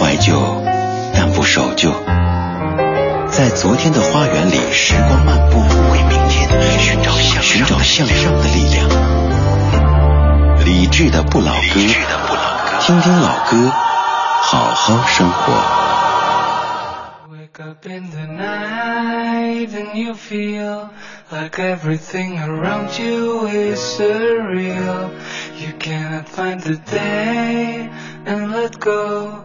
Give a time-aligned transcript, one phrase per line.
[0.00, 0.32] 怀旧，
[1.14, 1.92] 但不守旧。
[3.28, 5.58] 在昨天的花园里，时光漫步，
[5.92, 8.88] 为明天寻找向寻找向上的力量。
[10.64, 11.80] 理智的不老歌，
[12.80, 13.70] 听听老歌，
[14.40, 15.52] 好好生活。
[17.30, 20.88] Wake up in the night and you feel
[21.30, 25.10] like everything around you is surreal.
[25.58, 27.90] You cannot find the day
[28.24, 29.44] and let go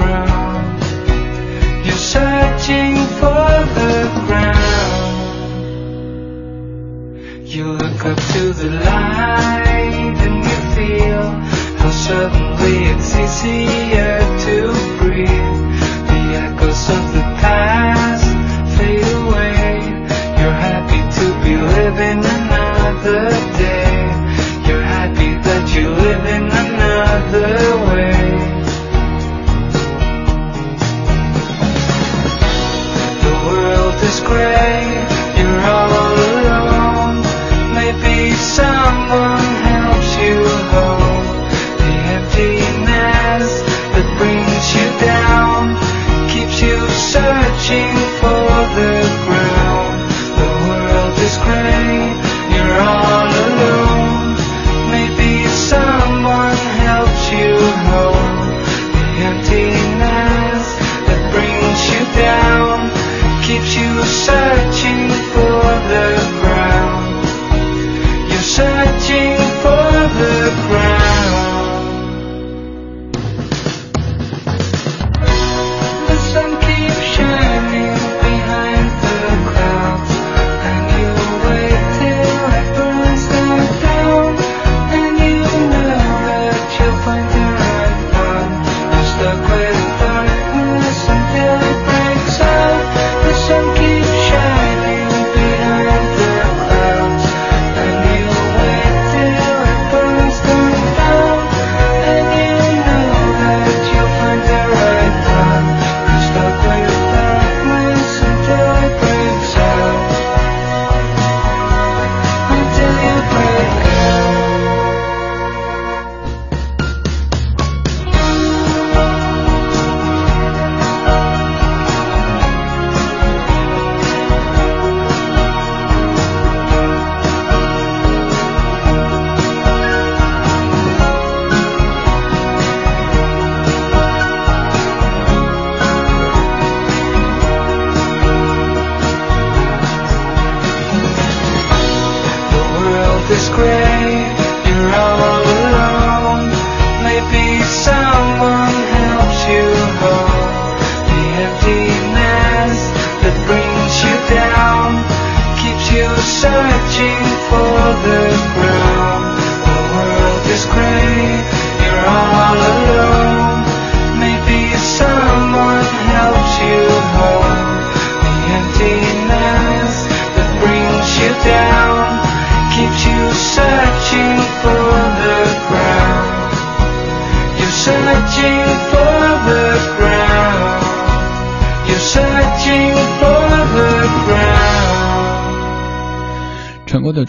[7.51, 11.23] You look up to the light and you feel
[11.81, 14.55] how suddenly it's easier to
[14.99, 15.59] breathe.
[16.07, 18.27] The echoes of the past
[18.77, 19.83] fade away.
[20.39, 23.27] You're happy to be living another
[23.59, 23.99] day.
[24.65, 27.51] You're happy that you live in another
[27.91, 28.15] way.
[33.25, 34.60] The world is great,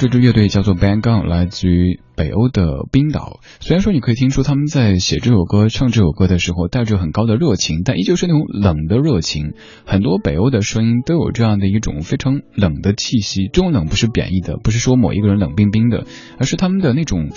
[0.03, 3.39] 这支乐队叫做 Bang Gun，来自于北欧的冰岛。
[3.61, 9.53] 虽然说你可以听出他们在写这首歌、唱这首歌的时候带着很高的热情，但依旧是那种冷的热情。
[9.87, 13.45] 很多北欧的声音都有这样的一种非常冷的气息。
[13.45, 16.05] 这种冷不是贬义的，不是说某一个人冷冰冰的，
[16.37, 17.31] 而是他们的那种。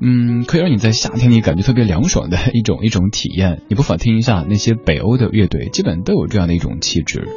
[0.00, 3.60] 嗯，可以让你在夏天里感觉特别凉爽的一种一种体验。
[3.68, 7.28] 你不妨听一下那些北欧的乐队，基本都有这样的一种气质。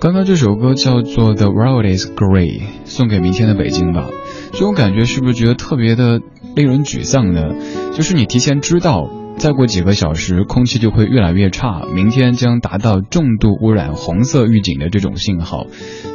[0.00, 4.08] 刚刚这首歌叫做《The World Is Grey》，送给明天的北京吧。
[4.52, 6.22] 这种感觉是不是觉得特别的
[6.56, 7.50] 令人沮丧呢？
[7.94, 15.66] 就是你提前知道再过几个小时空气就会越来越差，明天将达到重度污染红色预警的这种信号。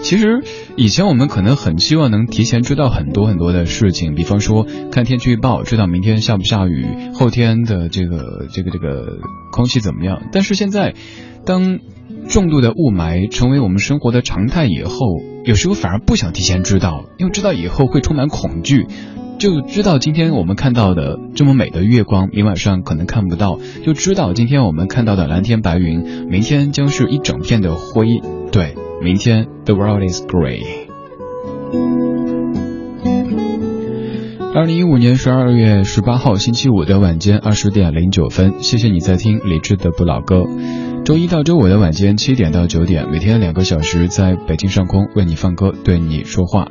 [0.01, 0.41] 其实
[0.75, 9.19] 以前我们可能很希望能提前知道很多很多的事情，比方说看天气预报，知道明天下不下雨，后天的这个这个这个
[9.51, 10.23] 空气怎么样。
[10.31, 10.95] 但是现在，
[11.45, 11.77] 当
[12.27, 14.95] 重度的雾霾成为我们生活的常态以后，
[15.43, 18.87] 有时候反而不想提前知道，因为知道以后会充满恐惧。
[19.37, 28.07] 就知道今天我们看到的这么美的月光，明晚上可能看不到；就知道今天我们看到的蓝天白云，明天将是一整片的灰。
[28.51, 30.61] 对，明天 the world is grey。
[34.55, 40.45] 二零一五年十二月十八号星期五的晚间二十点零九分，谢谢你在听李志的不老歌。
[41.05, 46.67] 周一到周五的晚间七点到九点，每天两个小时，在北京上空为你放歌，对你说话。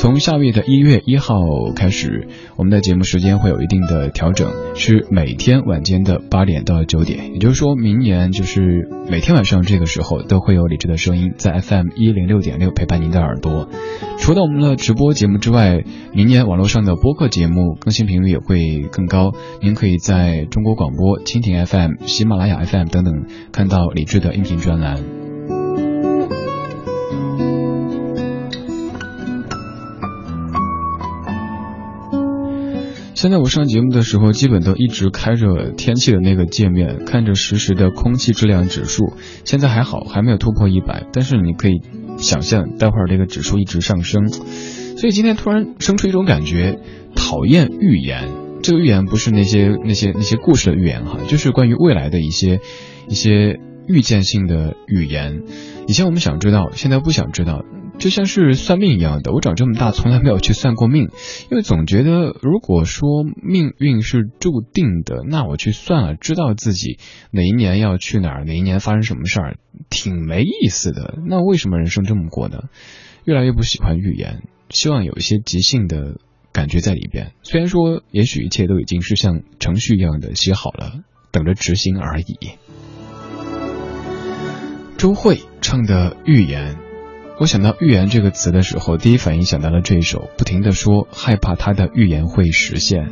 [0.00, 1.34] 从下个月的一月一号
[1.76, 2.26] 开始，
[2.56, 7.34] 我们的节目时间会有一定的调整，是每天晚间的八点到九点。
[7.34, 13.68] 也就是说明年就是每天晚上这个时候都会有李志的声音在 FM 一零六点六陪伴您的耳朵。
[14.18, 19.32] 除了我们的直播节目之外，明年网络上的播客节目更新频率也会更高。
[19.60, 25.19] 您可以在中国广播、蜻蜓 FM、喜马拉雅 FM 等等看到李志的音频专栏。
[33.20, 39.12] 现在我上节目的时候，基本都一直开着天气的那个界面，看着实时的空气质量指数。
[39.44, 41.82] 现在还好，还没有突破一百，但是你可以
[42.16, 44.26] 想象，待会儿这个指数一直上升。
[44.30, 46.78] 所以今天突然生出一种感觉，
[47.14, 48.30] 讨厌预言。
[48.62, 52.60] 这个预言不是那些那些那些故事的预言哈，就是关于未来的一些
[53.06, 55.42] 一些预见性的预言。
[55.86, 57.66] 以前我们想知道，现在不想知道。
[57.98, 61.10] 就像是算命一样的，我长这么大从来没有去算过命，
[61.50, 66.98] 因为总觉得如果说命运是注定的，那我去算了，知道自己
[67.30, 69.56] 哪一年要去哪儿，哪一年发生什么事儿，
[69.90, 71.18] 挺没意思的。
[71.26, 72.64] 那为什么人生这么过呢？
[73.24, 76.20] 越来越不喜欢预言，希望有一些即兴的
[76.52, 77.32] 感觉在里边。
[77.42, 81.00] 虽然说，也许一切都已经是像程序一样的写好了，
[81.32, 82.38] 等着执行而已。
[84.96, 86.74] 周慧唱的《预言》。
[87.40, 93.08] 我想到预言这个词的时候，第一反应想到了这一首，不停的说害怕他的预言会实现。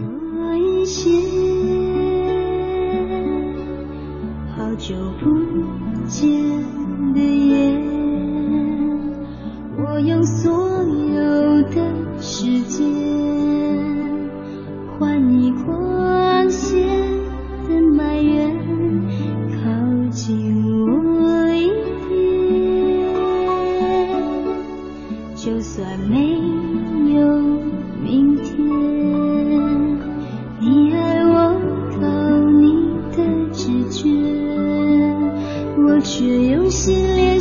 [36.19, 37.38] 却用心练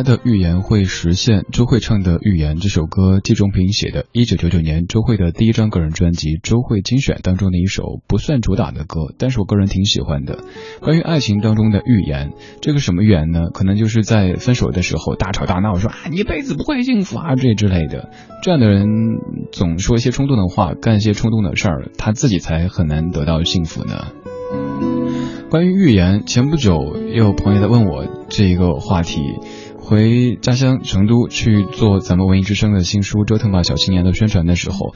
[0.00, 1.44] 他的预言会实现。
[1.52, 10.38] 周慧唱的《预言》这首歌，季中平写的，一九九九年周慧的第一张个人专辑《周慧精选》当中的一首不算主打的歌，但是我个人挺喜欢的。
[10.80, 13.50] 关于爱情当中的预言，这个什么预言呢？
[13.52, 18.08] 可能就是在分手的时候大吵大闹，说啊你一辈子不会幸福啊这之类的。
[18.42, 18.86] 这样的人
[19.52, 24.06] 总说一些冲动的话，干一些冲动的事儿，他自己才很难得到幸福呢。
[25.50, 29.20] 关于预言，前不久也有朋友在问我这一个话题。
[29.90, 34.94] 回家乡成都去做咱们文艺之声的新书《折腾吧小青年》的宣传的时候，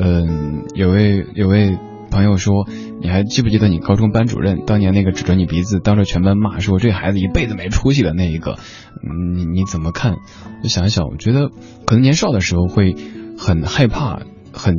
[0.00, 1.78] 嗯，有位有位
[2.10, 2.66] 朋友说，
[3.00, 8.58] 你还记不记得你高中班主任当年那个指着你鼻子当着全班骂说这孩子一辈子没出息的那一个？
[9.04, 10.16] 嗯你你怎么看？
[10.64, 11.48] 我想一想，我觉得
[11.86, 12.96] 可能年少的时候会
[13.38, 14.22] 很害怕、
[14.52, 14.74] 很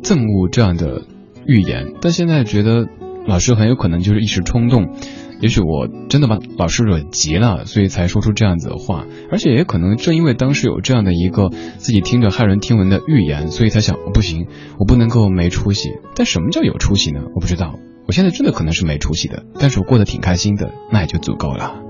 [0.00, 1.02] 憎恶这样的
[1.44, 2.86] 预言，但现在觉得。
[3.26, 4.94] 老师很有可能就是一时冲动，
[5.40, 14.46] 也许我真的把老师惹急了，所以才说出这样子的话，而且也可能正因为当时有这样的一个自己听着骇人听闻的预言，所以才想不行，
[14.78, 15.90] 我不能够没出息。
[16.14, 17.20] 但什么叫有出息呢？
[17.34, 21.87] 我不知道，我现在真的可能是没出息的，但是我过得挺开心的，那也就足够了。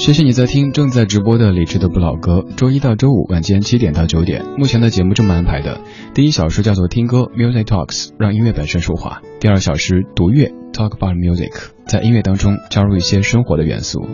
[0.00, 5.82] 谢谢你在听正在直播的李智的不老歌，周一到周五晚间七点到九点，目前的节目这么安排的：
[6.14, 11.52] 第一小时叫做听歌 Music Talks，让音乐本身说话；第二小时读乐 Talk about Music，
[11.84, 14.08] 在音乐当中加入一些生活的元素。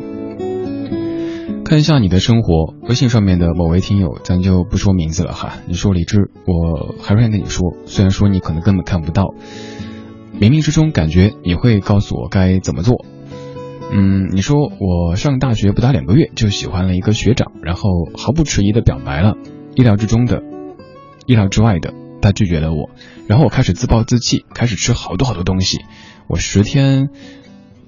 [1.65, 5.59] 看一下你的生活，微信上面的某位听友，咱就不说名字了哈。
[5.69, 9.35] 你说李智，我还是想跟你说，虽然说你可能根本看不到，
[10.41, 13.05] 冥冥之中感觉你会告诉我该怎么做。
[13.93, 19.37] 嗯，你说我上大学不到两个月就喜欢了一个学长，然后毫不迟疑的表白了，
[19.75, 20.43] 意料之中的，
[21.27, 22.91] 意料之外的，他拒绝了我，
[23.29, 25.79] 然后我开始自暴自弃，开始吃好多好多东西，
[26.27, 27.11] 我十天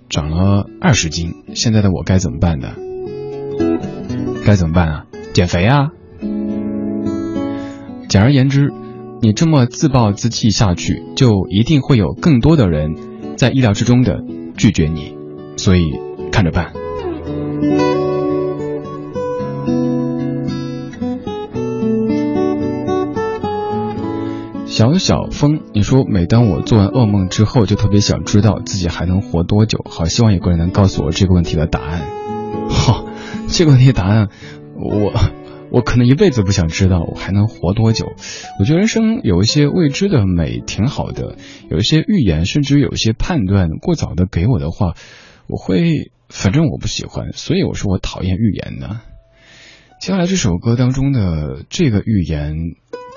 [0.08, 2.74] 长了二十斤，现在的我该怎么办呢？
[4.46, 5.04] 该怎么办啊？
[5.34, 5.88] 减肥啊？
[8.08, 8.72] 简而言之，
[9.20, 12.94] 你这么自暴自弃下去，就一定会有更多的人
[13.36, 14.22] 在意料之中的
[14.56, 15.17] 拒绝你。
[15.58, 15.92] 所以
[16.32, 16.72] 看着办。
[24.66, 29.84] 小小风，你说每当我做完噩梦之后，就特别想知道自己还能活多久。
[29.90, 32.02] 好希望有个人能告诉我这个问题的答案。
[32.70, 33.04] 哈，
[33.48, 34.28] 这个问题答案，
[34.76, 35.12] 我
[35.72, 38.06] 我可能一辈子不想知道我还能活多久。
[38.60, 41.34] 我觉得人生有一些未知的美挺好的，
[41.68, 44.94] 有一些预言，甚至有一些判断过早的给我的话。
[45.48, 49.00] 我会，反正我不喜欢，所以我说我讨厌预言呢。
[50.00, 52.54] 接下来这首歌当中的这个预言，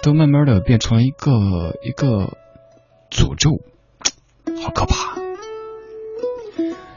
[0.01, 2.37] 都慢慢的变成了一个一个
[3.11, 3.61] 诅咒，
[4.63, 5.19] 好可怕。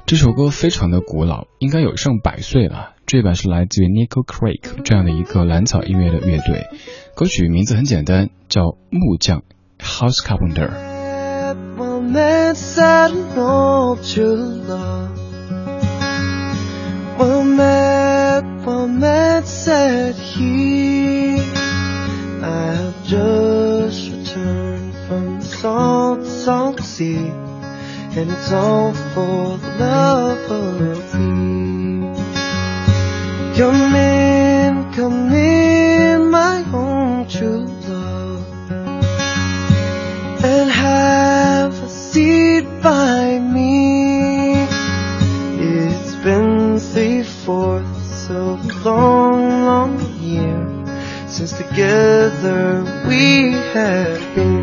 [0.06, 2.92] 这首歌非常的古老，应该有上百岁了。
[3.06, 6.68] 这版是来自于 Nickel Creek 这样的一个蓝草音乐的乐队，
[7.14, 9.42] 歌曲名字很简单，叫木匠
[9.78, 10.70] House Carpenter。
[17.18, 17.84] One man
[19.46, 21.38] said he.
[22.42, 27.16] I have just returned from the salt, salt sea,
[28.16, 32.02] and it's all for the love of thee.
[33.58, 37.73] Come in, come in, my own true
[51.34, 54.53] since together we have been.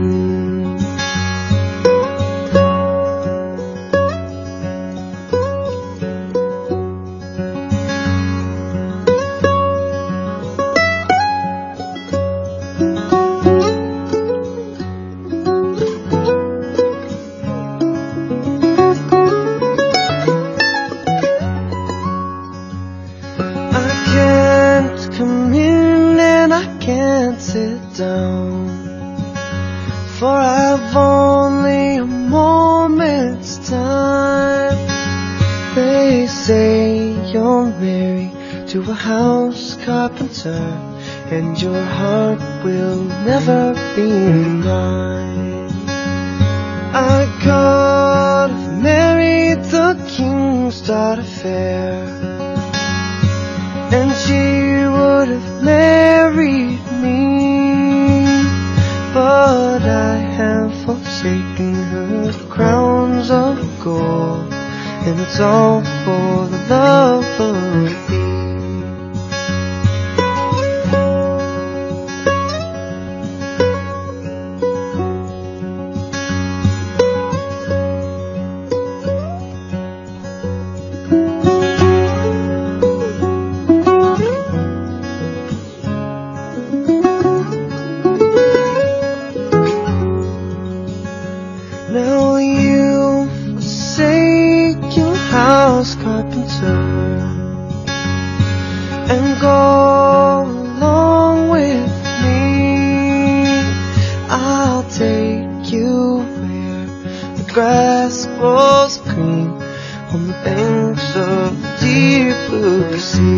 [110.13, 113.31] On the banks of the deep blue sea.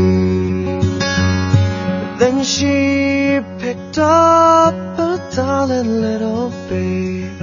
[2.19, 7.41] Then she picked up a darling little babe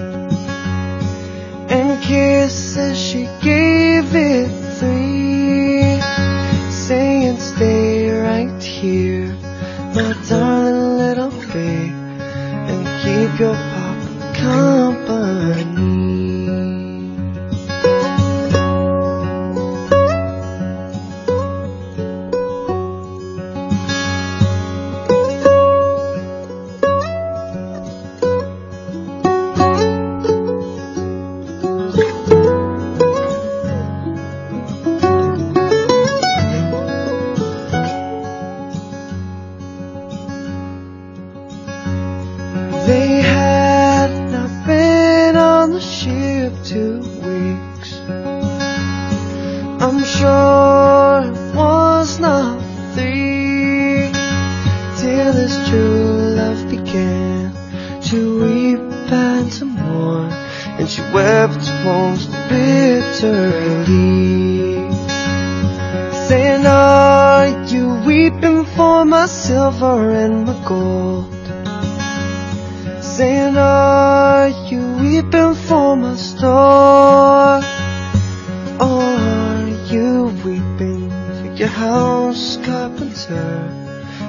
[1.70, 3.79] and kisses she gave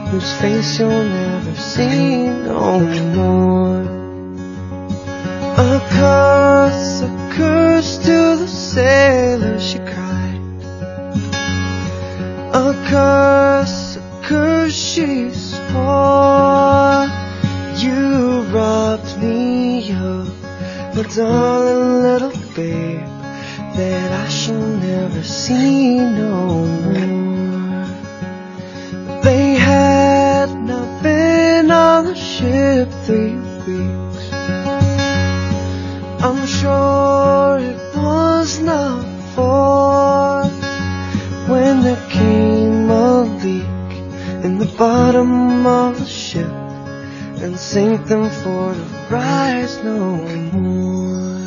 [0.10, 2.80] whose face you'll never see no
[3.16, 3.82] more?
[5.58, 10.42] A curse, a curse to the sailor, she cried.
[12.54, 17.08] A curse, a curse, she swore.
[17.78, 20.28] You robbed me of
[20.96, 23.08] my darling little babe
[23.76, 27.21] that I shall never see no more.
[29.32, 34.24] They had not been on the ship three weeks.
[36.26, 40.44] I'm sure it was not four
[41.48, 43.92] when there came a leak
[44.44, 46.58] in the bottom of the ship
[47.44, 50.18] and sank them for to rise no
[50.52, 51.40] more.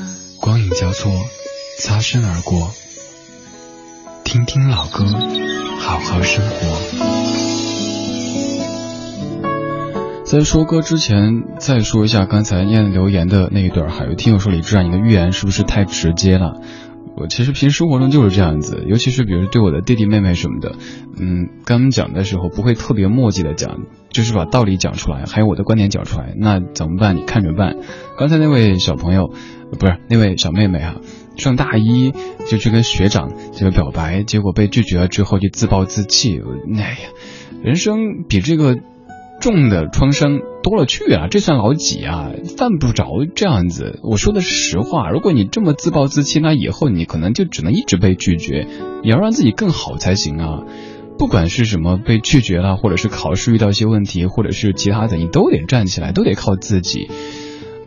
[10.34, 14.04] 在说歌之前，再说一下刚才念留言的那一段哈。
[14.04, 16.60] 有听友说李志啊，你的预言是不是太直接了？
[17.16, 20.74] 我其实平时生活中就是这样子，尤其是比如对我的弟弟妹妹什么的，
[21.20, 26.34] 嗯，刚讲的时候不会特别墨迹的讲，就是把道理讲出来，还有我的观点讲出来。
[26.36, 27.16] 那怎么办？
[27.16, 27.76] 你看着办。
[28.18, 29.32] 刚才那位小朋友，
[29.78, 30.96] 不是那位小妹妹哈，
[31.36, 32.12] 上大一
[32.50, 36.40] 就去跟学长这个表白，结果被拒绝了之后就自暴自弃。
[36.76, 36.96] 哎呀，
[37.62, 38.76] 人生比这个。
[39.40, 42.30] 重的创伤多了去啊，这算老几啊？
[42.56, 44.00] 犯不着这样子。
[44.02, 45.10] 我说的是实话。
[45.10, 48.66] 如果你这么自暴自弃，那以后你可能就只能一直被拒绝。
[49.02, 50.62] 你要让自己更好才行啊！
[51.18, 57.10] 不管是什么被拒绝了，或者是考试遇到一些问题，或者是其他的，你都得站起来，都得靠自己。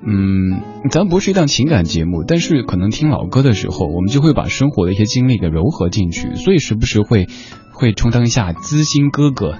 [0.05, 7.27] 嗯，咱不是一档情感节目，但是可能听老歌的时候，我们就会把生活的一些经历给糅合进去，所以时不时会。
[7.79, 9.59] 会充当一下知心哥哥，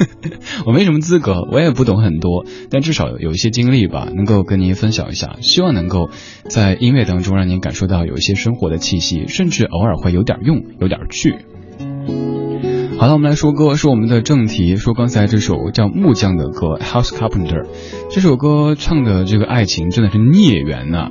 [0.66, 5.36] 我没什么资格，我也不懂很多，但至少有一些经历吧，能够跟您分享一下。
[5.40, 6.10] 希望能够
[6.48, 11.34] 在音乐当中让您感受到有一些生活的气息，甚至偶尔会有点用，有点趣。
[12.98, 17.64] 好了，我们来说歌，说我们的正题，说刚才这首叫木匠的歌《House Carpenter》，
[18.10, 21.08] 这首歌唱的这个爱情真的是孽缘呐。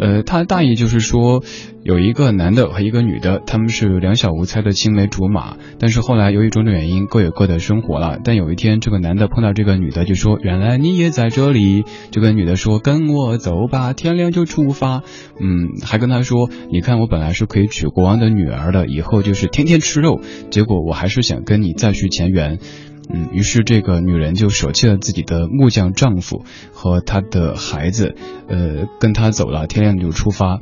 [0.00, 1.42] 呃，它大意就是说。
[1.84, 8.18] 有一个男的和一个女的，他们是两小无猜的青梅竹马，但是后来由于种种原因，各有各的生活了。
[8.24, 15.02] 但有一天，这个男的碰到这个女的，就说：“原来你也在这里。”就跟女的说：“跟我走吧，天亮就出发。”
[15.38, 20.22] 嗯，还跟他说：“你看，我本来是可以娶国王的女儿的，以后就是天天吃肉。
[20.50, 22.60] 结果我还是想跟你再续前缘。”
[23.08, 28.14] 嗯，于是这个女人就舍弃了自己的木匠丈夫和她的孩子，
[28.48, 30.60] 呃，跟他走了，天亮就出发。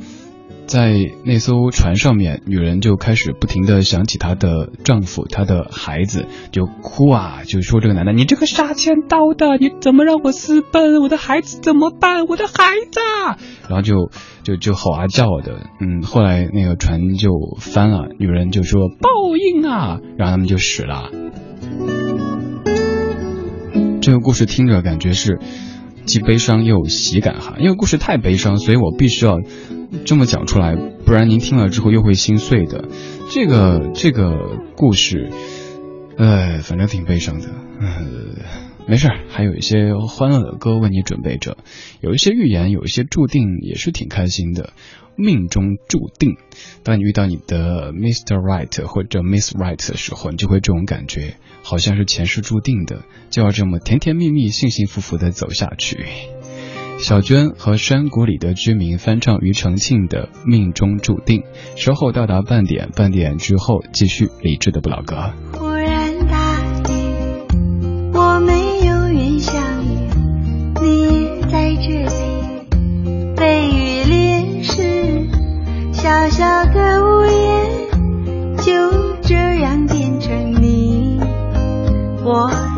[0.64, 11.02] 在那艘船上面，女人就开始不停的想起她的丈夫、她的孩子，就哭啊，就说这个男的，你这个杀千刀的，你怎么让我私奔？
[11.02, 12.26] 我的孩子怎么办？
[12.26, 12.52] 我的孩
[12.90, 13.00] 子！
[13.68, 14.10] 然后就
[14.44, 21.10] 就就吼啊叫的，嗯，后来那个船就翻了，女人就说报应啊，然后他们就死了。
[24.02, 25.38] 这个故事听着感觉是
[26.04, 29.38] 既悲伤又有喜感哈，因为故事太悲伤，所以我必须要。
[30.04, 32.88] 这么讲出来，不然您听了之后又会心碎的。
[33.30, 35.30] 这个这个故事，
[36.16, 37.48] 呃，反正挺悲伤的。
[37.78, 38.06] 呃，
[38.88, 41.58] 没事儿，还有一些欢乐的歌为你准备着。
[42.00, 44.72] 有一些预言，有一些注定，也是挺开心的。
[45.14, 46.36] 命中注定，
[46.82, 48.36] 当你遇到你的 Mr.
[48.36, 56.06] Right 或者 Miss Right 的时候，你就会这种感觉，好像是前世注定的，就要这么甜甜蜜蜜、幸幸福福的走下去。
[56.98, 61.40] 小娟和山谷里的居民翻唱庾澄庆的《命中注定》，
[61.74, 65.32] 稍后到达半点，半点之后继续理智的不老歌。
[65.54, 66.92] 忽然大雨，
[68.14, 69.88] 我没有缘相遇，
[70.80, 72.12] 你在这里，
[73.36, 75.26] 被雨淋湿，
[75.92, 77.61] 小小的屋檐
[82.32, 82.71] 我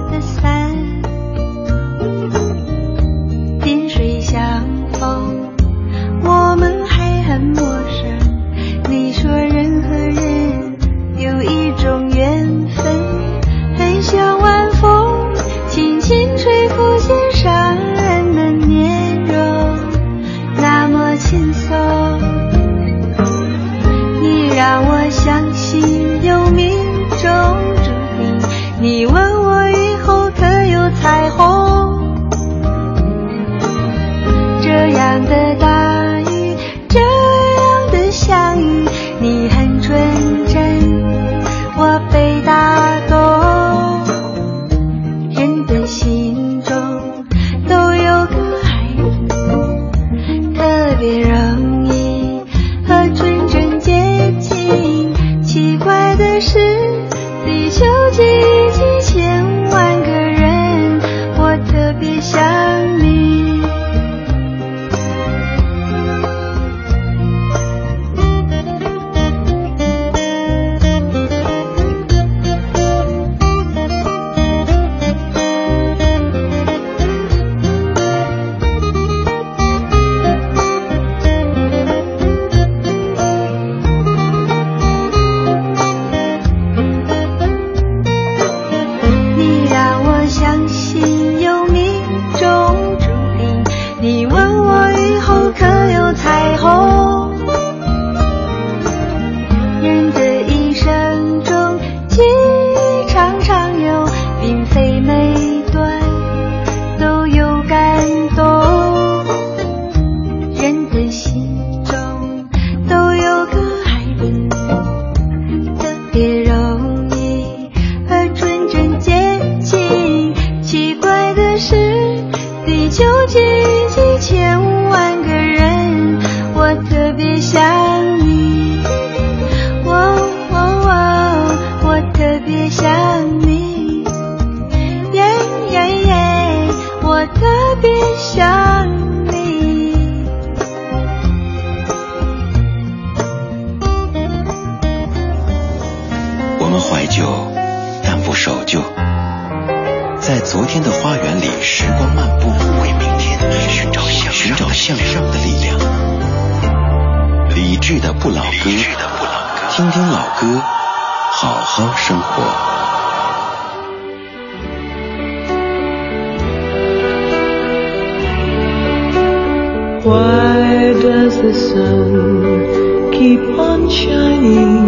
[170.05, 174.85] Why does the sun keep on shining?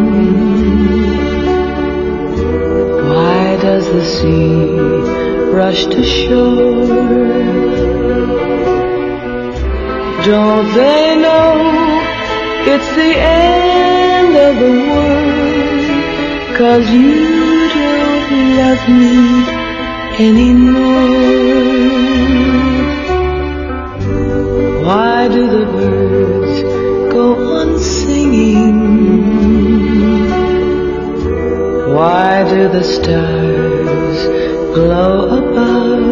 [3.09, 4.77] Why does the sea
[5.57, 6.87] rush to shore?
[10.27, 11.55] Don't they know
[12.73, 16.57] it's the end of the world?
[16.59, 19.17] Cause you don't love me
[20.27, 20.87] anymore.
[25.27, 26.63] Why do the birds
[27.13, 27.27] go
[27.59, 28.79] on singing?
[31.93, 34.19] Why do the stars
[34.73, 36.07] glow above?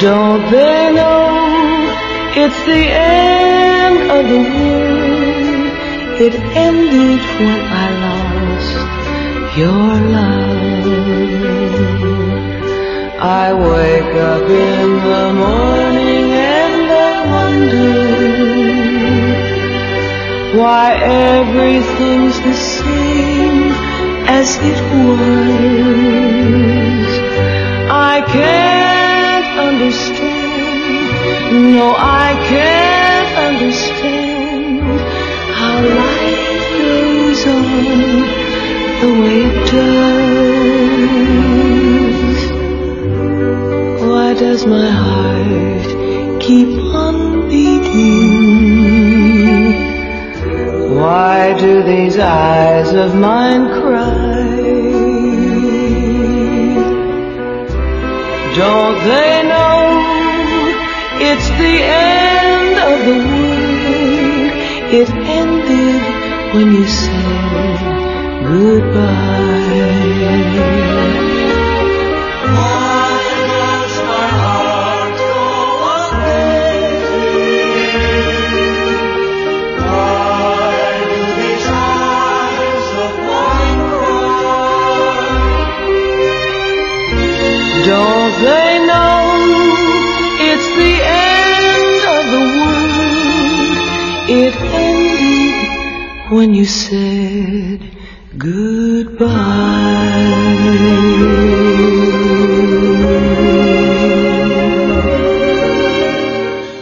[0.00, 1.22] Don't they know
[2.34, 5.70] it's the end of the world?
[6.26, 6.34] It
[6.66, 8.76] ended when I lost
[9.56, 10.62] your love.
[13.22, 15.71] I wake up in the morning
[20.54, 23.72] why everything's the same
[24.28, 25.22] as it was.
[27.90, 30.94] I can't understand,
[31.74, 35.00] no, I can't understand
[35.58, 37.64] how life goes on
[39.00, 40.12] the way it does.
[44.06, 45.88] Why does my heart
[46.42, 48.81] keep on beating?
[51.02, 54.42] Why do these eyes of mine cry?
[58.54, 59.80] Don't they know
[61.28, 64.52] it's the end of the world?
[65.00, 65.10] It
[65.40, 66.02] ended
[66.54, 67.78] when you said
[68.46, 69.51] goodbye.
[96.62, 97.80] You said
[98.38, 99.32] goodbye.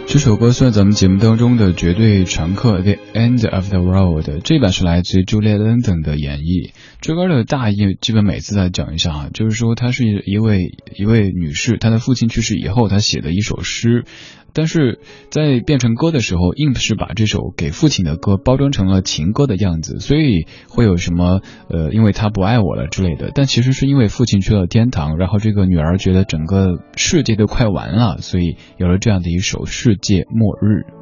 [0.06, 4.28] 这首歌算咱们节目当中的绝对常客，《The End of the World》。
[4.42, 6.72] 这版是来自于 Julia London 的演绎。
[7.00, 14.04] 这歌的大意基本每次再讲一下啊，就是说她是一位一位女士，她的父亲去世以后，她写的一首诗。
[14.54, 23.30] 但是在变成歌的时候，硬是把这首给父亲的歌包装成了情歌的样子，所以会有什么呃，因为他不爱我了之类的。
[23.34, 30.92] 但其实是因为父亲去了天堂，然后这个女儿觉得整个世界都快完了，所以有了这样的一首《世界末日》。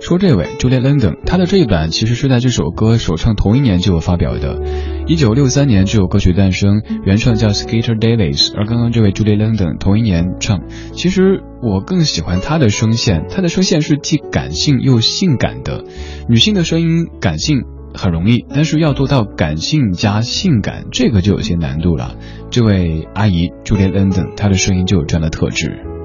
[0.00, 4.62] 说这位 Julia London，她的这一版其实是在这首歌首唱同一年就有发表的，
[5.06, 10.62] 一九六三年这首歌曲诞生，原唱叫 Skeeter Davis，而刚刚这位 Julia London 同一年唱。
[10.92, 15.84] 其实我更喜欢她的声线，她的声线是既感性又性感的。
[16.28, 17.62] 女性的声音感性
[17.94, 22.14] 很容易，但是要做到感性加性感，这个就有些难度了。
[22.50, 25.95] 这位阿姨 Julia London，她的声音就有这样的特质。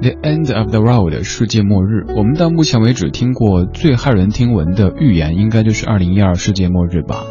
[0.00, 2.04] The End of the World，世界末日。
[2.14, 7.24] 我们到目前为止听过最骇人听闻的预言，应该就是二零一二世界末日吧。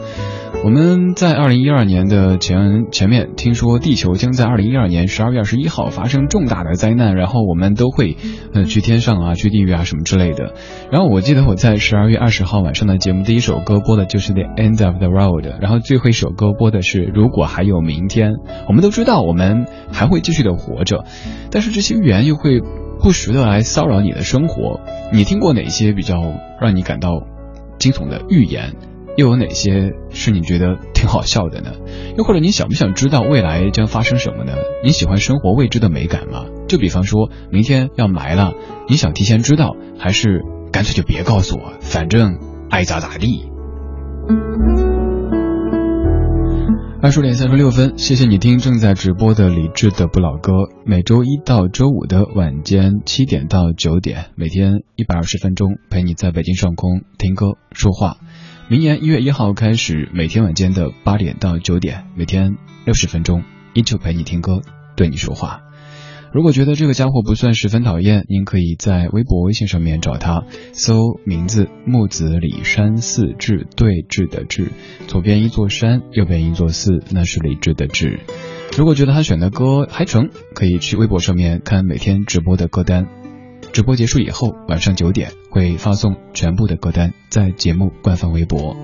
[0.63, 8.17] 我们在二零一二年的前前面听说地球将在二零一二年十二月二十一号发生重大的灾难，然后我们都会
[8.53, 10.55] 呃去天上啊，去地狱啊什么之类的。
[10.91, 18.33] 然后我记得我在十二月二十号晚上的节目第一首歌播的就是 The End of the World，然后最后一首歌播的是如果还有明天。
[18.67, 21.05] 我们都知道我们还会继续的活着，
[21.49, 22.59] 但是这些预言又会
[22.99, 24.81] 不时的来骚扰你的生活。
[25.13, 26.21] 你听过哪些比较
[26.59, 27.23] 让你感到
[27.79, 28.73] 惊悚的预言？
[29.17, 31.71] 又有哪些是你觉得挺好笑的呢？
[32.17, 34.53] 又或者你想不想知道未来将发生什么呢？
[34.83, 36.45] 你喜欢生活未知的美感吗？
[36.67, 38.53] 就比方说明天要埋了，
[38.87, 42.37] 你想提前知道，还是干脆就别告诉我，反正
[42.69, 43.49] 爱咋咋地。
[47.01, 50.51] 二十点三十六分，谢谢你听正在直播的李志的不老歌。
[50.85, 58.17] 每周一到周五的晚间七点到九点，每天一百二十分钟，陪你在北京上空听歌说话。
[58.69, 64.61] 明年一月一号开始，每天晚间的八点到九点，每天六十分钟，依旧陪你听歌，
[64.97, 65.61] 对你说话。
[66.33, 74.73] 如果觉得这个家伙不算十分讨厌，您可以在微博、微信上面找他，搜名字木子李山寺志对峙的志，
[75.07, 78.19] 左边一座山，右边一座寺，那是李志的志。
[78.77, 83.07] 如果觉得他选的歌还成，可以去微博上面看每天直播的歌单。
[83.73, 88.75] 直播结束以后，晚上九点会发送全部的歌单在节目官方微博，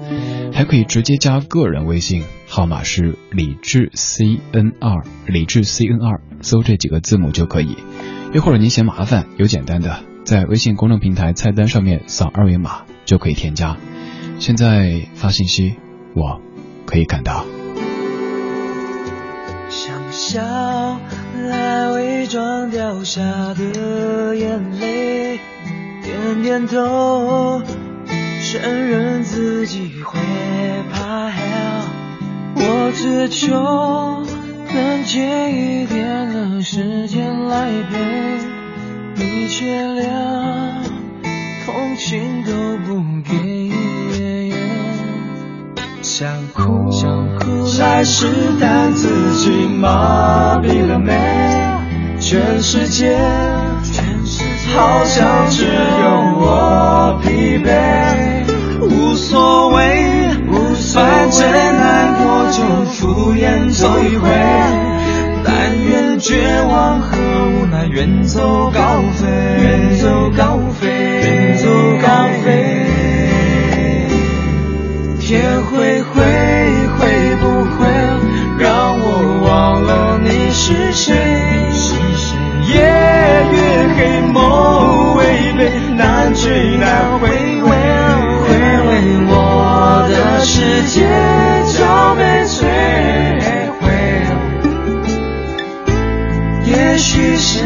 [0.54, 7.76] 还可以直接加个人微信，号码是李智 C N 二，李智 C N 二，搜这几个字母就可以。
[8.34, 13.78] 又或者您嫌麻烦，有简单的，在微信公众平台菜单上面扫二维码就可以添加。
[14.40, 15.76] 现在发信息，
[16.16, 16.42] 我
[16.86, 17.46] 可以看到。
[20.14, 21.00] 笑
[21.50, 23.22] 来伪装掉下
[23.56, 25.40] 的眼泪，
[26.04, 27.62] 点点头，
[28.52, 30.20] 承认自己会
[30.92, 31.42] 怕黑。
[32.56, 33.58] 我只求
[34.72, 38.38] 能借一点的时间来陪，
[39.16, 40.12] 你却连
[41.66, 42.52] 同情都
[42.86, 43.63] 不给。
[46.16, 48.28] 想哭，想哭，来试
[48.60, 51.12] 探自己麻痹了没？
[52.20, 53.18] 全世界，
[53.82, 55.72] 全世界，好像只有
[56.38, 58.46] 我疲惫。
[58.80, 60.06] 无所谓，
[60.52, 64.30] 无所谓，反正难过就敷衍走一回。
[65.44, 69.28] 但愿绝望和无奈远走高飞，
[69.64, 71.68] 远走高飞，远走
[72.06, 72.84] 高飞。
[75.26, 75.63] 天
[80.66, 81.14] 是谁？
[82.68, 82.80] 夜
[83.52, 83.58] 越
[83.98, 87.68] 黑，梦违背，难追难回味，
[89.28, 90.96] 我的世界
[91.68, 91.84] 就
[92.16, 92.64] 被摧
[93.82, 93.92] 毁。
[96.66, 97.60] 也许是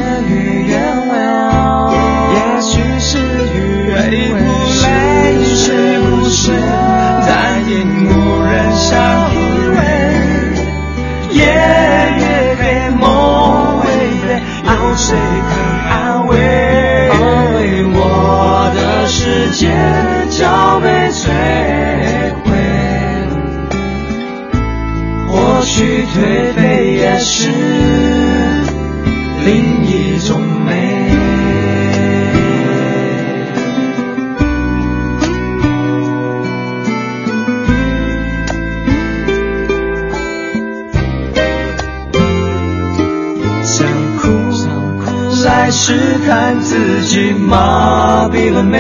[46.68, 48.78] 自己麻痹了没？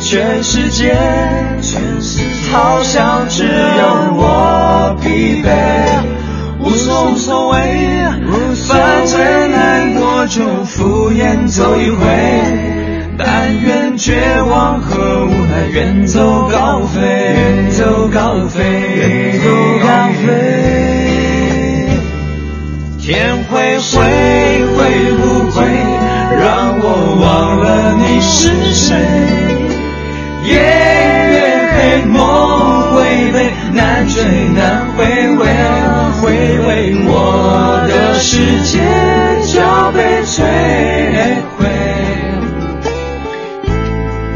[0.00, 0.96] 全世界，
[1.60, 5.50] 全世界，好像只有我疲惫。
[6.60, 7.58] 无所无所谓，
[8.68, 12.06] 反正难过就敷衍走一回。
[13.18, 19.46] 但愿绝望和无奈远走高飞，远走高飞，远走
[19.82, 19.88] 高
[20.24, 20.28] 飞。
[23.00, 24.04] 天会灰，
[27.20, 28.96] 忘了你是谁？
[30.44, 30.54] 夜
[31.30, 31.36] 越
[31.76, 33.02] 黑，梦违
[33.32, 33.36] 背，
[33.72, 34.22] 难追
[34.54, 35.04] 难回
[35.36, 35.46] 味，
[36.20, 36.26] 回
[36.66, 38.78] 味我的世界
[39.52, 39.60] 就
[39.92, 40.36] 被摧
[41.56, 41.66] 毁。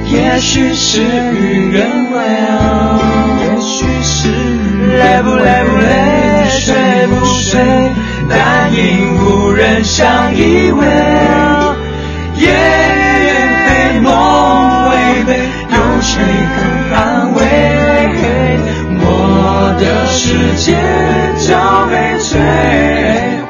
[0.06, 2.14] 也许是与愿违，
[3.40, 4.28] 也许是
[4.98, 6.74] 累不累不累，睡
[7.06, 7.60] 不睡？
[8.28, 8.78] 但因
[9.24, 10.82] 无人相依偎，
[12.42, 12.48] 夜
[13.24, 13.28] 越
[13.64, 14.08] 黑，梦
[14.90, 14.90] 违
[15.26, 15.30] 背，
[15.70, 16.10] 有谁
[16.54, 16.58] 肯
[16.94, 16.98] 安
[17.34, 17.40] 慰？
[19.04, 19.06] 我
[19.80, 20.20] 的世
[20.56, 20.66] 界
[21.38, 22.30] 将被摧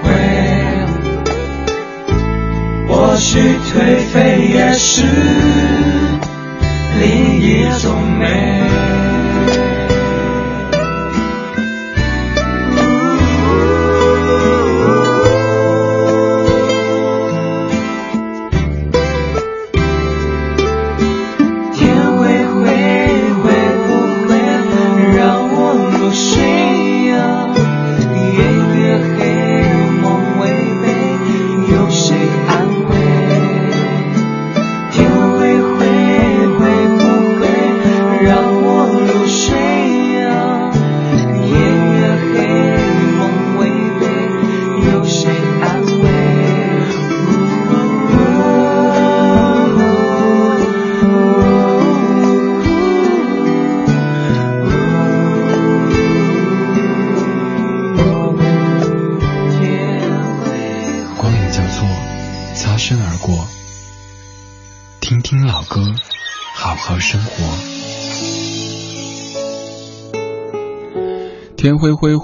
[0.03, 0.05] 毁。
[2.89, 3.31] 或许
[3.69, 3.73] 颓
[4.13, 4.17] 废
[4.55, 5.03] 也是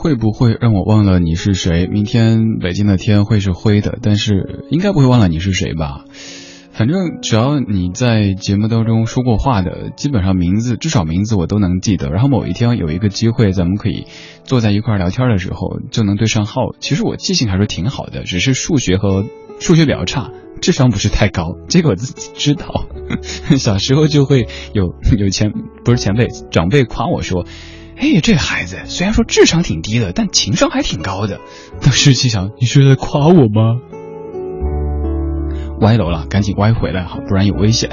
[0.09, 1.87] 会不会让我忘了你是谁？
[1.87, 6.07] 明天北京的天会是灰的，但是应该不会忘了你是谁吧？
[6.73, 12.09] 反正只要你在节目当中说过话的，基本上名字至少名字我都能记得。
[12.09, 14.07] 然后某一天有一个机会，咱们可以
[14.45, 16.63] 坐在一块聊天的时候，就能对上号。
[16.81, 19.27] 其实我记性还是挺好的，只是数学和
[19.61, 20.31] 数学比较差，
[20.63, 21.55] 智商不是太高。
[21.69, 22.87] 这个我自己知道，
[23.59, 25.53] 小时候就会有有前
[25.85, 27.45] 不是前辈长辈夸我说。
[28.01, 31.41] 哎，这孩子虽然说智商挺低的，但情商还挺高的。
[31.81, 33.81] 当时心想，你是在夸我吗？
[35.81, 37.91] 歪楼了，赶紧歪回来哈，不然有危险。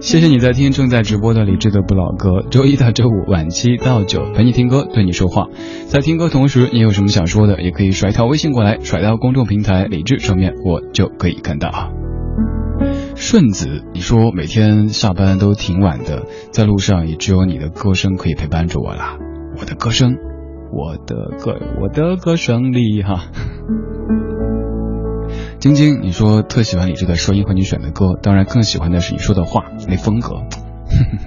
[0.00, 5.46] 谢谢你在听正在直播的理智的不老歌，周一到周五晚七到九陪你听歌，对你说话。
[5.86, 11.90] 在听歌同时，你有什么想说的，也可以甩条微信过来，甩到公众平台理智上面，我就可以看到。
[13.14, 19.18] 顺子，你说每天下班都挺晚的，在路上也只有你的歌声可以陪伴着我啦。
[19.60, 20.16] 我的歌声，
[20.72, 23.26] 我的歌，我的歌声里哈。
[25.58, 30.36] 晶晶，你说特喜欢你这个声音和你选的歌，当然更喜欢的是你说的话那风格。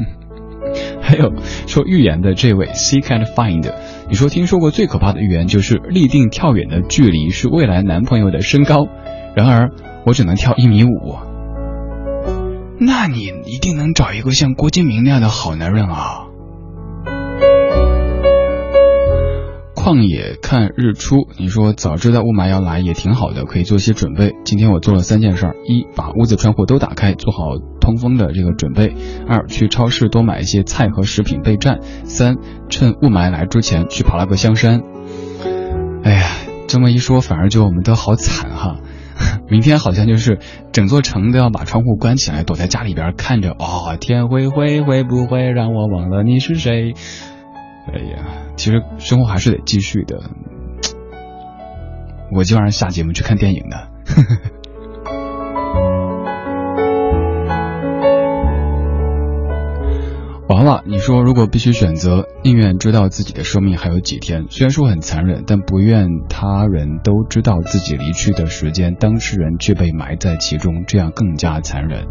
[1.00, 1.32] 还有
[1.68, 3.72] 说预言的这位，See Can't Find，
[4.10, 8.88] 你说听说过最可怕的预言就是立定跳远的距离是未来男朋友的身高，
[9.36, 9.70] 然而
[10.08, 10.90] 我只能跳一米五。
[12.80, 16.23] 那你一定能找一个像郭敬明那样的好男人啊。
[19.84, 24.34] 旷野看日出，你说早知道雾霾要来也挺好的，可以做一些准备。
[24.46, 28.96] 今天我做了三件事：一，把屋子窗户都打开，做好通风的这个准备；
[29.28, 32.38] 二，去超市多买一些菜和食品备战；三，
[32.70, 34.84] 趁雾霾来之前去爬了个香山。
[36.06, 36.28] 哎呀，
[36.70, 38.78] 这么一说，反而就我们都好惨哈。
[39.52, 40.40] 明天好像就是
[40.72, 43.52] 整座城都要把窗户关起来，躲在家里边看着。
[43.52, 46.94] 哦，天灰灰，会不会让我忘了你是谁？
[47.92, 48.26] 哎呀，
[48.56, 50.22] 其实生活还是得继续的。
[52.32, 53.78] 我今晚上下节目去看电影的。
[54.06, 54.63] 呵呵。
[60.64, 72.06] 娃娃，你说如果必须选择，宁愿知道自己的生命还有几天，虽然说很残忍，但不愿他人都知道自己离去的时间，当事人却被埋在其中，这样更加残忍。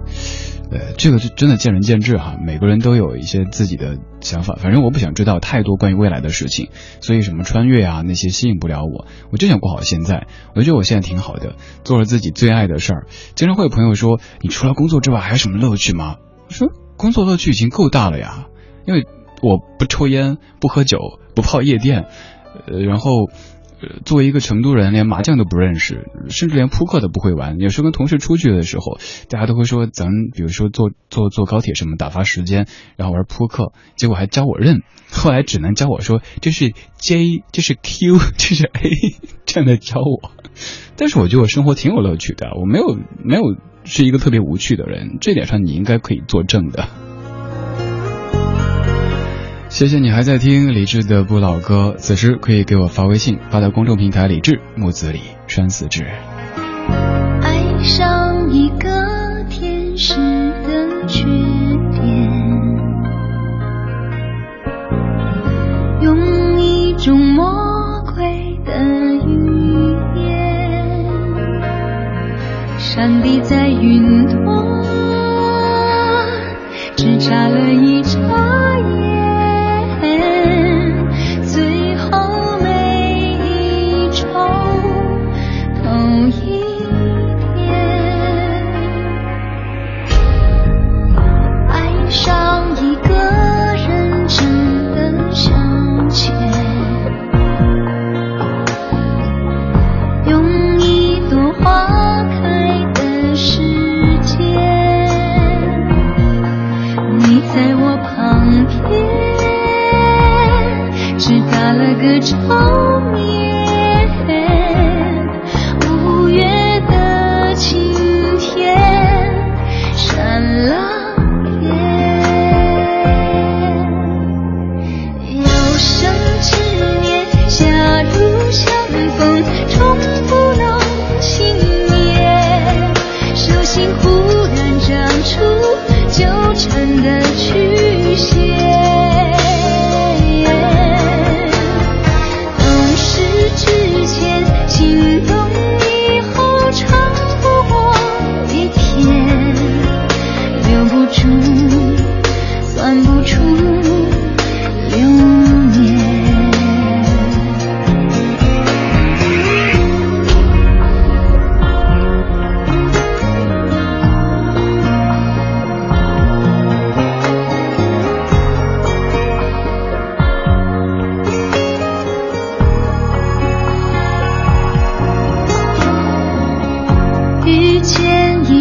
[0.71, 4.55] 呃，这个就真的见仁见智哈，每个人都有一些自己的想法。
[4.59, 6.69] 反正我不想知道太多关于未来的事情，
[7.01, 10.27] 所以什么穿越啊那些吸引不了我，我就想过好现在。
[10.55, 13.07] 我觉得我现在挺好的，做了自己最爱的事儿。
[13.35, 16.17] 经常会有朋友说，你除了工作之外还有什么乐趣吗？
[16.49, 16.69] 我说
[17.03, 18.47] 工作乐趣已经够大了呀，
[18.87, 19.05] 因为
[19.43, 20.99] 我不抽烟，不喝酒，
[21.35, 22.07] 不泡夜店，
[22.67, 23.29] 呃，然后。
[24.05, 27.59] 作为一个成都人，连麻将都不认识，甚至连扑克都不会玩。
[27.59, 34.85] 有时候跟同事出去的时候，大家都会说咱比如说坐坐坐高铁什么打发时间，然后玩扑克，结果还教我认。
[35.11, 38.91] 后来只能教我说这是 J，这是 Q， 这是 A，
[39.47, 40.31] 这样的教我。
[40.95, 43.43] 但是我觉得我生活挺有乐趣的，我没有没有
[43.85, 46.89] 是一个特别无趣的人，这点上你应该可以作证的。
[49.69, 56.05] 谢谢你还在听李志的不老歌，此时可以给我发微信，发到公众平台李志木子李山寺志。
[57.41, 62.05] 爱上一个天使的缺点，
[66.03, 68.73] 用一种魔鬼的
[73.03, 74.65] 上帝在云端，
[76.95, 78.17] 只眨了一眨
[78.79, 79.12] 眼。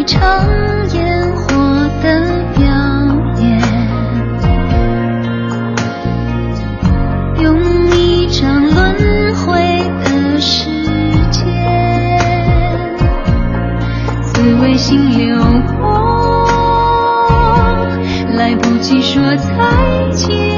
[0.01, 0.19] 一场
[0.95, 1.53] 烟火
[2.01, 2.25] 的
[2.57, 2.65] 表
[3.37, 3.61] 演，
[7.39, 9.61] 用一张轮回
[10.03, 10.71] 的时
[11.29, 11.45] 间，
[14.23, 15.37] 紫微星流
[15.79, 16.47] 过，
[18.33, 20.50] 来不及说再见，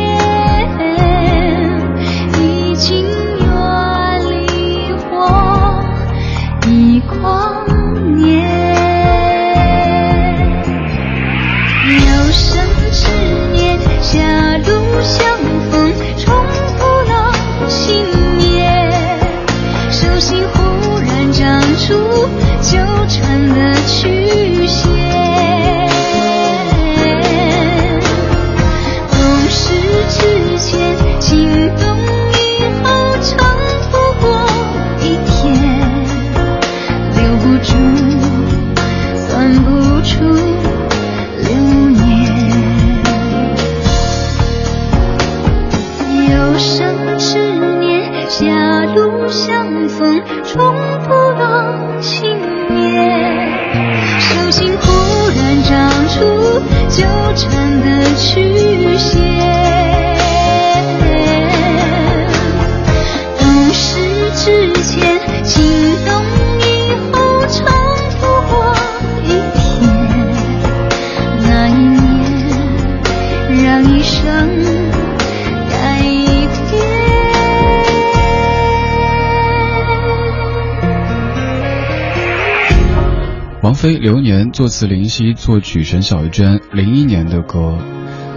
[83.74, 87.76] 王菲《流年》作词林夕，作曲陈小娟，零一年的歌。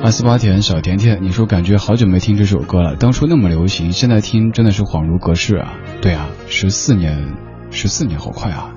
[0.02, 5.74] 阿斯巴甜小甜甜，你说感觉好久没听这首歌了，当初那么流行，现在听真的是恍如隔世啊！
[6.00, 7.34] 对啊，十四年，
[7.70, 8.72] 十四年好快啊！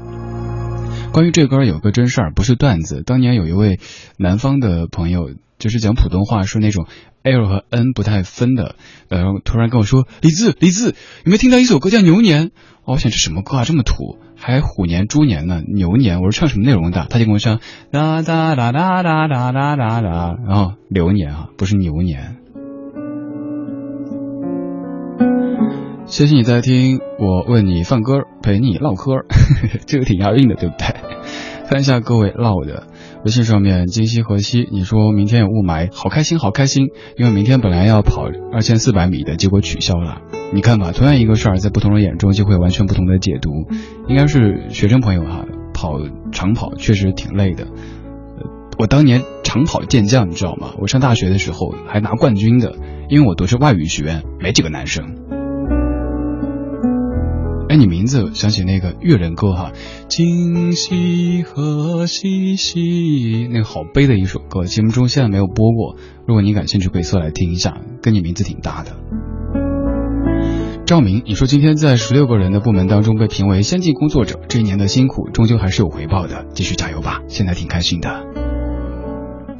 [1.14, 3.04] 关于这歌有个真事儿，不是段子。
[3.06, 3.80] 当年有一位
[4.18, 5.30] 南方的朋友，
[5.60, 6.88] 就是讲普通话是那种
[7.24, 8.76] L 和 N 不太分的，
[9.10, 10.96] 然后突然跟我说：“李子，李子，
[11.26, 12.48] 有没有听到一首歌叫《牛年》？”
[12.86, 16.22] 哦我想这什么歌啊，这么土，还虎年、猪年呢，牛年。
[16.22, 17.06] 我说唱什么内容的？
[17.10, 17.60] 他就跟我唱
[17.92, 22.38] 哒哒哒哒哒哒哒哒哒，然后流年啊，不是牛年。
[26.08, 29.26] 谢谢你在听，我为你放歌，陪你唠嗑，
[29.86, 30.88] 这个挺押韵的，对不对？
[31.70, 32.88] 看一下各位唠的，
[33.26, 40.22] 微信上面今夕何夕，你说明天有雾霾，好开心，好开心，因为明天本来要跑二千四百米的，结果取消了。
[40.54, 43.50] 你看吧，同样一个事儿，在不同人眼中就会完全不同的解读。
[44.08, 46.00] 应该是学生朋友哈，跑
[46.32, 47.68] 长跑确实挺累的。
[48.78, 50.76] 我当年长跑健将，你知道吗？
[50.80, 52.78] 我上大学的时候还拿冠军的，
[53.10, 55.29] 因为我读是外语学院，没几个男生。
[57.70, 59.72] 哎，你名字想起那个越人歌哈，
[60.08, 65.96] 今夕何夕兮，那个好悲的一首歌，节目中现在没有播过。
[66.26, 68.98] 如果你感兴趣，可以搜来听一下，跟你名字挺搭的。
[70.88, 77.22] 赵明，你说今天在十六个人的部门当中被评为先进工作者，这一年的辛苦终究还是有回报的，继续加油吧！
[77.28, 78.26] 现在挺开心的。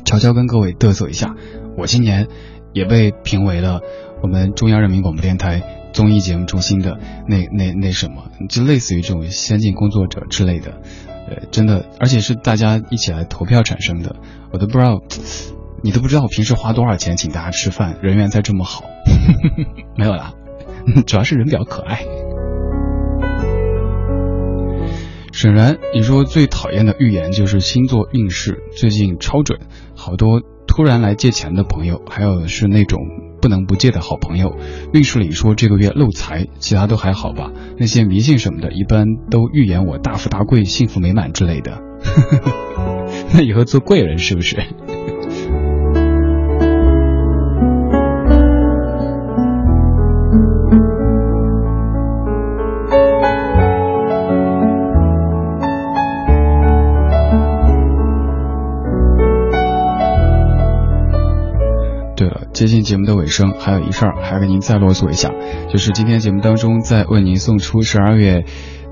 [0.04, 1.36] 悄悄跟各位嘚瑟一下，
[1.78, 2.28] 我今年
[2.74, 3.82] 也被评为了
[4.24, 5.62] 我们中央人民广播电台
[5.94, 10.82] 综艺节目中心的那那那什么，就类似于这种先进工作者之类的，
[11.30, 14.16] 呃，真的，而且是大家一起来投票产生的，
[14.52, 15.02] 我都不知道，
[15.84, 18.84] 你都不知道我平时花多少钱请大家吃饭，人缘才这么好，
[19.98, 20.34] 没有啦，
[21.06, 22.04] 主要是人比较可爱。
[25.32, 29.60] 沈然，你说最讨厌的预言就是星座运势最近超准，
[29.96, 33.00] 好多突然来借钱的朋友，还有是那种
[33.42, 34.56] 不能不借的好朋友。
[34.94, 37.52] 运势里说这个月漏财，其他都还好吧。
[37.78, 41.82] 那些迷信什么的，一般都预言我大富大贵、幸福美满之类的。
[43.34, 44.58] 那以后做贵人是不是？
[62.20, 65.32] 对了，接近节目的尾声，还有一事儿，还要给您再啰嗦一下，
[65.70, 68.44] 就是今天节目当中再为您送出十二月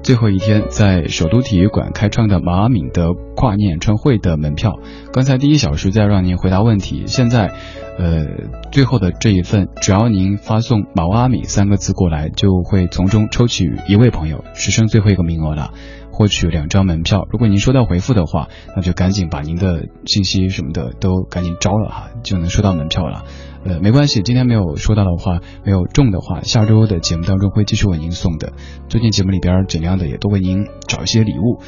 [0.02, 4.80] 最后一天在首都体育馆开唱的马阿敏的跨年演唱会的门票。
[5.12, 7.52] 刚才第一小时在让您回答问题，现在，
[8.00, 8.26] 呃，
[8.72, 15.72] 最后的这一份，只要您发送“马阿敏”三个字过来，就会从中抽取一位朋友，只剩最后一个名额了。
[16.18, 17.28] 获取两张门票。
[17.30, 23.24] 如果您收到回复的话，那就赶紧把您的信息什么的都赶紧招了哈，就能收到门票了。
[23.64, 28.54] 呃，没关系，今天没有收到的话，没有中的话，下周的节目当中会继续为您送的。
[28.90, 31.62] 最近节目里边尽量的也都为您找一些礼物。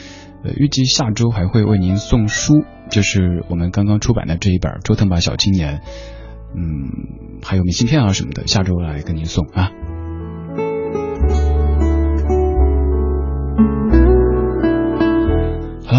[0.44, 2.56] 呃，预计下周还会为您送书，
[2.90, 5.78] 就是我们刚刚出版的这一本《折腾吧小青年》，
[6.56, 9.70] 嗯，还有明信片啊什么的，下周来跟您送啊。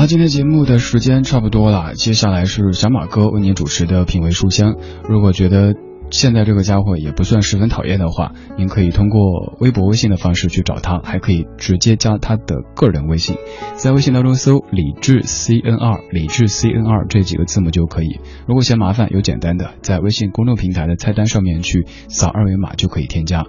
[0.01, 4.77] 好，今天节目的时间差不多了，接下来是小马哥为您主持的品味书香。
[5.07, 5.75] 如果觉得
[6.11, 13.37] 现在这个家伙也不算十分讨厌的话，您可以通过微博、微信的方式去找他，还可以直接加他的个人微信，
[13.77, 18.21] 在微信当中搜“李智 C N 二”，李智 C N 二这几个字母就可以。
[18.47, 23.45] 如果嫌麻烦，有简单的，在微信公众平台的菜单上面去扫二维码就可以添加。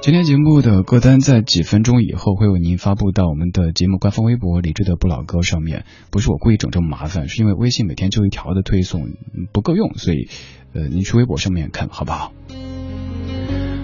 [0.00, 5.84] 今天节目的歌单在几分钟以后会为您发布到我们的节目官方微博“理智的不老歌”上面。
[6.10, 9.08] 不是我故意整这么麻烦，是因为微信每天就一条的推送
[9.52, 10.28] 不够用，所以
[10.74, 12.32] 呃，您去微博上面看好不好？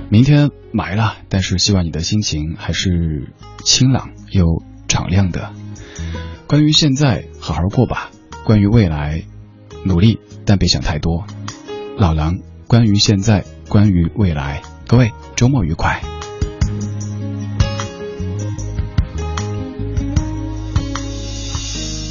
[0.08, 3.32] 明天埋了，但是希望你的心情还是
[3.64, 4.44] 清朗又
[4.88, 5.52] 敞亮的。
[6.48, 8.10] 关于现在，好好过吧；
[8.44, 9.22] 关于未来，
[9.84, 11.24] 努力但别想太多。
[11.96, 16.02] 老狼，关于现在，关于未来，各位周末愉快。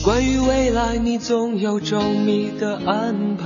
[0.02, 3.46] 关于未来，你总有周密的安排，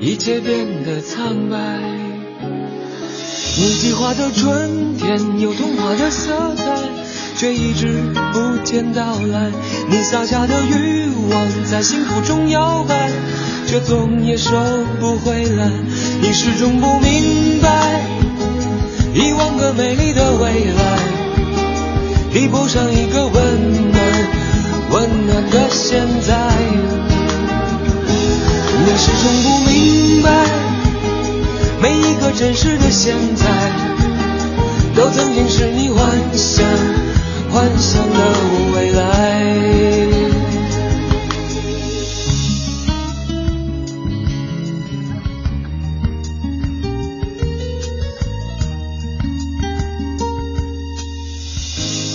[0.00, 1.56] 一切变得苍白。
[3.56, 6.78] 你计划的春天有童话的色彩，
[7.36, 7.88] 却一直
[8.32, 9.50] 不见到来。
[9.90, 13.10] 你撒下的欲望在幸福中摇摆，
[13.66, 14.52] 却总也收
[15.00, 15.68] 不回来。
[16.22, 18.00] 你始终不明白，
[19.14, 20.98] 一万个美丽的未来。
[22.32, 24.00] 比不上一个温暖、
[24.92, 27.17] 温暖的现在。
[28.90, 30.28] 我始终不明白，
[31.82, 33.44] 每一个真实的现在，
[34.96, 36.66] 都曾经是你幻想、
[37.52, 38.16] 幻想的
[38.74, 39.04] 未来。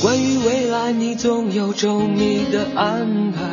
[0.01, 3.52] 关于未来，你总有周密的安排，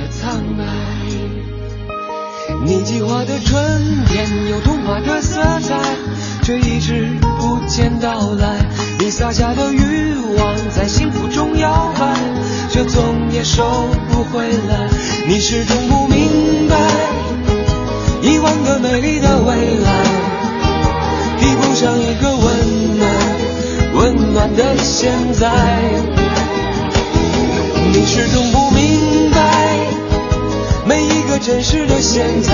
[0.21, 0.63] 苍白。
[2.63, 5.81] 你计划的春天有童话的色彩，
[6.43, 7.07] 却一直
[7.39, 8.63] 不见到来。
[8.99, 12.13] 你撒下的欲望在幸福中摇摆，
[12.69, 13.63] 却总也收
[14.11, 14.87] 不回来。
[15.27, 16.77] 你始终不明白，
[18.21, 20.05] 一万个美丽的未来。
[21.39, 23.09] 比不上一个温暖、
[23.95, 25.49] 温暖的现在。
[27.93, 29.00] 你始终不明，
[31.43, 32.53] 真实的现在，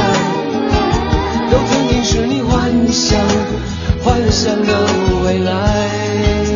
[1.51, 3.19] 都曾经是你幻想、
[4.01, 4.87] 幻想的
[5.25, 6.46] 未来。